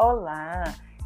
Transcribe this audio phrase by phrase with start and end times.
[0.00, 0.62] Olá,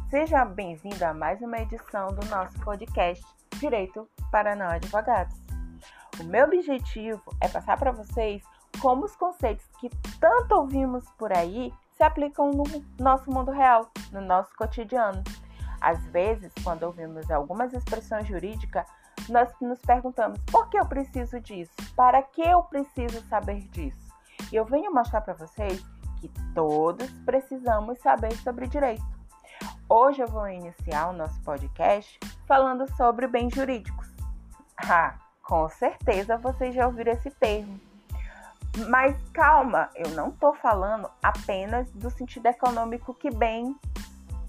[0.07, 3.25] seja bem-vindo a mais uma edição do nosso podcast
[3.59, 5.35] Direito para Não Advogados.
[6.19, 8.43] O meu objetivo é passar para vocês
[8.79, 9.89] como os conceitos que
[10.19, 12.65] tanto ouvimos por aí se aplicam no
[12.99, 15.23] nosso mundo real, no nosso cotidiano.
[15.81, 18.85] Às vezes, quando ouvimos algumas expressões jurídicas,
[19.27, 21.73] nós nos perguntamos por que eu preciso disso?
[21.95, 24.13] Para que eu preciso saber disso?
[24.51, 25.83] E eu venho mostrar para vocês
[26.27, 29.03] que todos precisamos saber sobre direito.
[29.89, 34.07] Hoje eu vou iniciar o nosso podcast falando sobre bens jurídicos.
[34.77, 37.79] Ah, com certeza vocês já ouviram esse termo.
[38.89, 43.75] Mas calma, eu não estou falando apenas do sentido econômico que bem,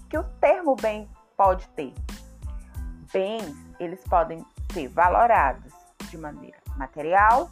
[0.09, 1.93] que o termo bem pode ter.
[3.11, 5.71] Bens, eles podem ser valorados
[6.09, 7.49] de maneira material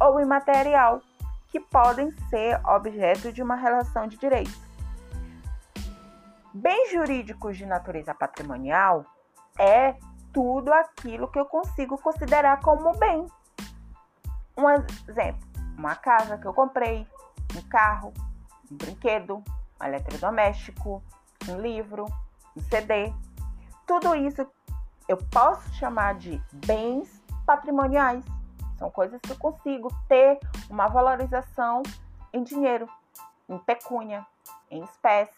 [0.00, 1.00] ou imaterial,
[1.48, 4.68] que podem ser objeto de uma relação de direito.
[6.52, 9.04] Bens jurídicos de natureza patrimonial
[9.58, 9.94] é
[10.32, 13.26] tudo aquilo que eu consigo considerar como bem.
[14.56, 14.68] Um
[15.08, 17.06] exemplo: uma casa que eu comprei,
[17.56, 18.12] um carro,
[18.70, 19.42] um brinquedo,
[19.80, 21.02] um eletrodoméstico,
[21.48, 22.06] um livro,
[22.56, 23.12] um CD.
[23.86, 24.46] Tudo isso
[25.08, 28.24] eu posso chamar de bens patrimoniais.
[28.78, 30.38] São coisas que eu consigo ter
[30.70, 31.82] uma valorização
[32.32, 32.88] em dinheiro,
[33.48, 34.24] em pecúnia,
[34.70, 35.36] em espécie.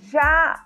[0.00, 0.64] Já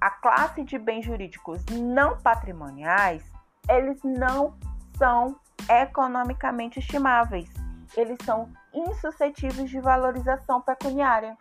[0.00, 3.24] a classe de bens jurídicos não patrimoniais,
[3.68, 4.54] eles não
[4.96, 5.36] são
[5.68, 7.48] economicamente estimáveis.
[7.96, 11.36] Eles são insuscetíveis de valorização pecuniária.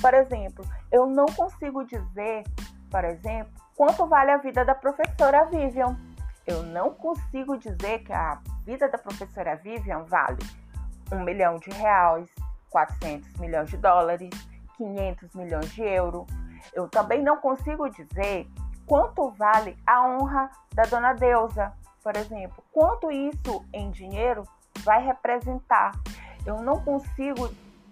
[0.00, 2.44] Por exemplo, eu não consigo dizer,
[2.90, 5.96] por exemplo, quanto vale a vida da professora Vivian
[6.46, 10.38] eu não consigo dizer que a vida da professora Vivian vale
[11.12, 12.28] um milhão de reais,
[12.70, 14.30] 400 milhões de dólares,
[14.76, 16.26] 500 milhões de euros.
[16.72, 18.48] Eu também não consigo dizer
[18.86, 22.62] quanto vale a honra da dona Deusa, por exemplo.
[22.72, 24.44] Quanto isso em dinheiro
[24.80, 25.92] vai representar?
[26.44, 27.48] Eu não consigo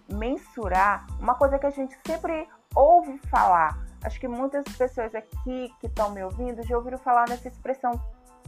[0.08, 3.78] mensurar uma coisa que a gente sempre ouve falar.
[4.04, 7.92] Acho que muitas pessoas aqui que estão me ouvindo já ouviram falar nessa expressão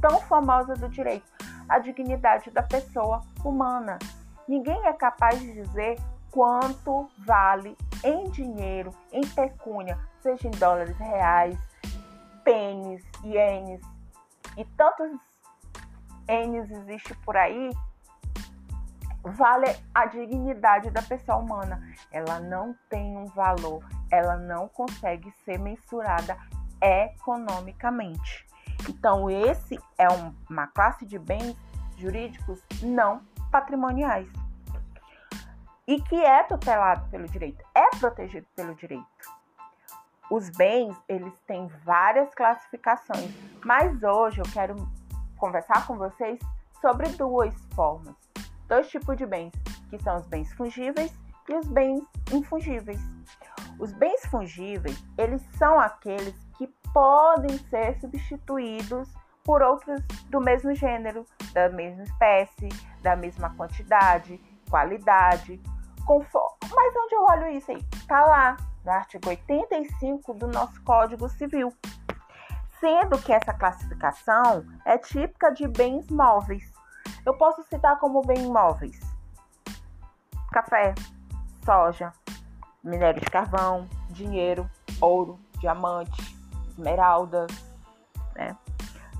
[0.01, 1.31] tão famosa do direito,
[1.69, 3.99] a dignidade da pessoa humana.
[4.47, 5.99] Ninguém é capaz de dizer
[6.31, 11.59] quanto vale em dinheiro, em pecúnia, seja em dólares reais,
[12.45, 13.81] pênis, ienes
[14.57, 15.11] e tantos
[16.29, 17.71] N's existe por aí,
[19.23, 21.83] vale a dignidade da pessoa humana.
[22.11, 26.37] Ela não tem um valor, ela não consegue ser mensurada
[26.81, 28.47] economicamente.
[28.89, 31.57] Então, esse é um, uma classe de bens
[31.97, 34.29] jurídicos não patrimoniais
[35.87, 39.05] e que é tutelado pelo direito, é protegido pelo direito.
[40.31, 43.31] Os bens, eles têm várias classificações,
[43.65, 44.77] mas hoje eu quero
[45.37, 46.41] conversar com vocês
[46.81, 48.15] sobre duas formas,
[48.67, 49.53] dois tipos de bens,
[49.91, 51.13] que são os bens fungíveis
[51.49, 52.03] e os bens
[52.33, 53.01] infungíveis.
[53.79, 56.44] Os bens fungíveis, eles são aqueles que
[56.95, 59.13] podem ser substituídos
[59.43, 60.01] por outros
[60.31, 62.69] do mesmo gênero, da mesma espécie,
[63.03, 64.41] da mesma quantidade,
[64.71, 65.61] qualidade,
[66.07, 66.57] conforme.
[66.73, 67.83] Mas onde eu olho isso aí?
[68.07, 71.75] Tá lá no artigo 85 do nosso Código Civil.
[72.81, 76.73] Sendo que essa classificação é típica de bens móveis.
[77.27, 79.01] Eu posso citar como bens móveis:
[80.53, 80.95] café,
[81.65, 82.13] soja,
[82.83, 84.69] minério de carvão, dinheiro,
[85.01, 86.34] ouro, diamante,
[86.75, 87.47] esmeralda.
[88.35, 88.57] Né?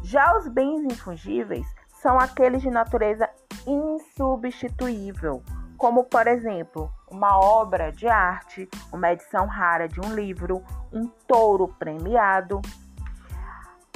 [0.03, 1.67] Já os bens infungíveis
[2.03, 3.29] são aqueles de natureza
[3.67, 5.43] insubstituível,
[5.79, 11.69] como por exemplo, uma obra de arte, uma edição rara de um livro, um touro
[11.79, 12.61] premiado.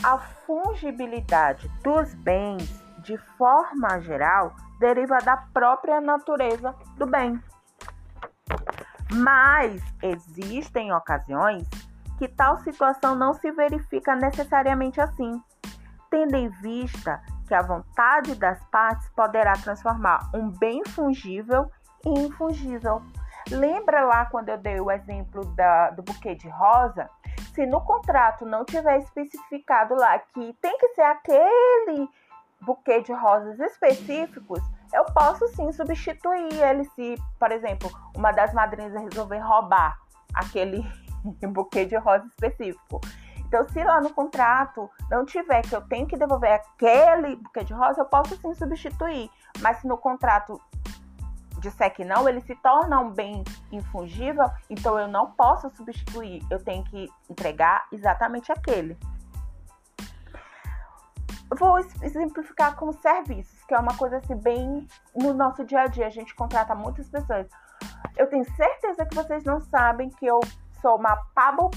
[0.03, 7.43] A fungibilidade dos bens, de forma geral, deriva da própria natureza do bem.
[9.11, 11.69] Mas existem ocasiões
[12.19, 15.41] que tal situação não se verifica necessariamente assim,
[16.11, 21.71] tendo em vista que a vontade das partes poderá transformar um bem fungível
[22.05, 23.03] em infungível.
[23.51, 27.09] Lembra lá quando eu dei o exemplo da, do buquê de rosa?
[27.55, 32.09] Se no contrato não tiver especificado lá que tem que ser aquele
[32.61, 34.61] buquê de rosas específicos,
[34.93, 39.97] eu posso sim substituir ele se, por exemplo, uma das madrinhas resolver roubar
[40.35, 40.85] aquele
[41.25, 43.01] um buquê de rosa específico.
[43.49, 47.73] Então, se lá no contrato não tiver que eu tenho que devolver aquele buquê de
[47.73, 49.31] rosa, eu posso sim substituir.
[49.61, 50.61] Mas se no contrato
[51.61, 53.43] disser que não, ele se torna um bem
[53.73, 58.99] infungível, então eu não posso substituir, eu tenho que entregar exatamente aquele.
[61.59, 64.87] Vou exemplificar com serviços, que é uma coisa assim bem
[65.17, 67.49] no nosso dia a dia, a gente contrata muitas pessoas.
[68.17, 70.41] Eu tenho certeza que vocês não sabem que eu
[70.81, 71.71] sou uma Pablo,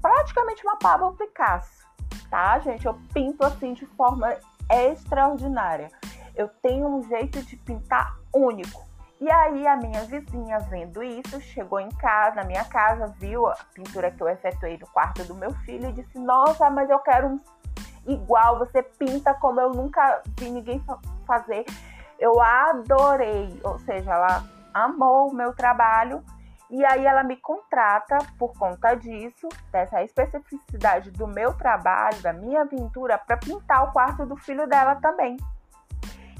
[0.00, 1.86] praticamente uma Pablo Picasso,
[2.30, 2.86] tá, gente?
[2.86, 4.34] Eu pinto assim de forma
[4.70, 5.90] extraordinária.
[6.34, 8.84] Eu tenho um jeito de pintar único.
[9.18, 13.56] E aí a minha vizinha vendo isso, chegou em casa, na minha casa, viu a
[13.74, 17.28] pintura que eu efetuei no quarto do meu filho e disse: "Nossa, mas eu quero
[17.28, 17.40] um
[18.06, 20.84] igual, você pinta como eu nunca vi ninguém
[21.26, 21.64] fazer".
[22.18, 24.44] Eu adorei, ou seja, ela
[24.74, 26.22] amou o meu trabalho
[26.70, 32.66] e aí ela me contrata por conta disso, dessa especificidade do meu trabalho, da minha
[32.66, 35.36] pintura, para pintar o quarto do filho dela também.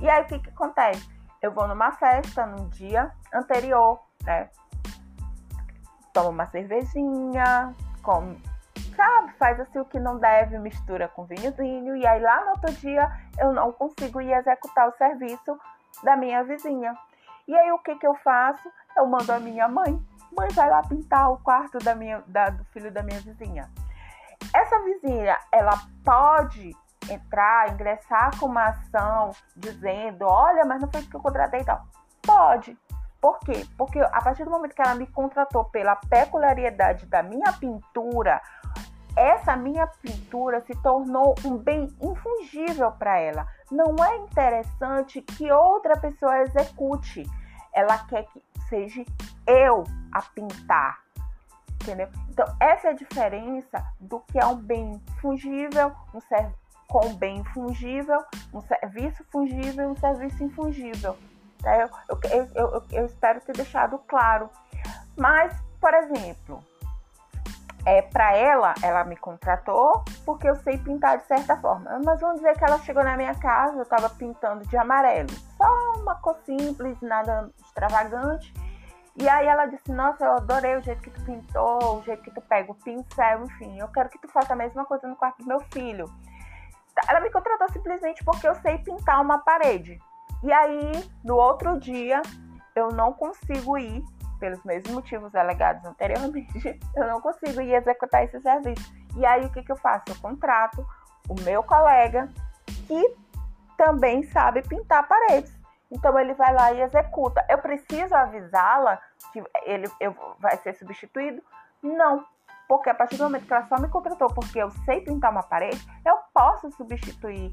[0.00, 1.08] E aí o que, que acontece?
[1.40, 4.50] Eu vou numa festa no dia anterior, né?
[6.12, 7.72] Tomo uma cervejinha,
[8.02, 8.36] como,
[8.96, 12.72] sabe, faz assim o que não deve, mistura com vinhozinho, e aí lá no outro
[12.74, 15.58] dia eu não consigo ir executar o serviço
[16.02, 16.94] da minha vizinha.
[17.46, 18.68] E aí o que, que eu faço?
[18.96, 20.04] Eu mando a minha mãe.
[20.32, 23.70] Mãe, vai lá pintar o quarto da minha, da, do filho da minha vizinha.
[24.52, 26.74] Essa vizinha, ela pode
[27.10, 31.64] entrar, ingressar com uma ação dizendo, olha, mas não foi isso que eu contratei e
[31.64, 31.84] tal.
[32.22, 32.76] Pode.
[33.20, 33.66] Por quê?
[33.76, 38.40] Porque a partir do momento que ela me contratou pela peculiaridade da minha pintura,
[39.16, 43.46] essa minha pintura se tornou um bem infungível para ela.
[43.70, 47.24] Não é interessante que outra pessoa execute.
[47.72, 49.04] Ela quer que seja
[49.46, 51.00] eu a pintar.
[51.82, 52.08] Entendeu?
[52.28, 57.42] Então, essa é a diferença do que é um bem fungível, um serviço com bem
[57.44, 61.16] fungível, um serviço fungível e um serviço infungível.
[61.60, 61.76] Tá?
[61.76, 61.90] Eu,
[62.30, 64.48] eu, eu, eu, espero ter deixado claro.
[65.16, 66.62] Mas, por exemplo,
[67.86, 72.00] é, para ela, ela me contratou porque eu sei pintar de certa forma.
[72.04, 75.30] Mas vamos dizer que ela chegou na minha casa, eu estava pintando de amarelo.
[75.56, 78.52] Só uma cor simples, nada extravagante.
[79.14, 82.30] E aí ela disse, nossa, eu adorei o jeito que tu pintou, o jeito que
[82.32, 85.38] tu pega o pincel, enfim, eu quero que tu faça a mesma coisa no quarto
[85.38, 86.12] do meu filho.
[87.08, 89.98] Ela me contratou simplesmente porque eu sei pintar uma parede.
[90.42, 92.20] E aí, no outro dia,
[92.74, 94.04] eu não consigo ir,
[94.38, 98.92] pelos mesmos motivos alegados anteriormente, eu não consigo ir executar esse serviço.
[99.16, 100.04] E aí, o que, que eu faço?
[100.08, 100.86] Eu contrato
[101.28, 102.28] o meu colega
[102.86, 103.16] que
[103.76, 105.54] também sabe pintar paredes.
[105.90, 107.44] Então ele vai lá e executa.
[107.48, 109.00] Eu preciso avisá-la
[109.32, 111.42] que ele eu, vai ser substituído?
[111.82, 112.24] Não.
[112.68, 115.42] Porque a partir do momento que ela só me contratou porque eu sei pintar uma
[115.42, 117.52] parede, eu posso substituir.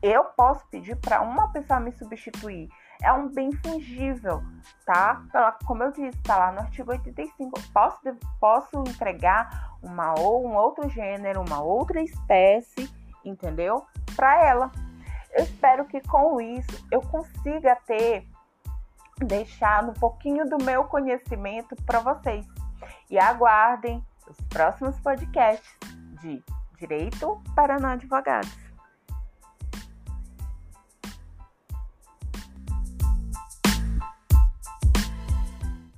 [0.00, 2.68] Eu posso pedir para uma pessoa me substituir.
[3.02, 4.42] É um bem fungível,
[4.84, 5.22] tá?
[5.64, 7.60] Como eu disse, tá lá no artigo 85.
[7.72, 8.00] Posso,
[8.40, 12.90] posso entregar uma ou um outro gênero, uma outra espécie,
[13.24, 13.84] entendeu?
[14.14, 14.72] Para ela.
[15.32, 18.26] Eu espero que com isso eu consiga ter
[19.18, 22.46] deixado um pouquinho do meu conhecimento para vocês.
[23.10, 25.76] E aguardem os próximos podcasts
[26.20, 26.42] de
[26.78, 28.65] Direito para Não Advogados.